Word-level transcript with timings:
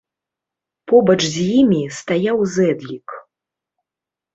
Побач 0.93 1.17
з 1.27 1.45
імі 1.59 1.83
стаяў 2.01 2.37
зэдлік. 2.59 3.07